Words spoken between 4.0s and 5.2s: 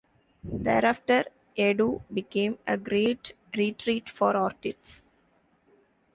for artists.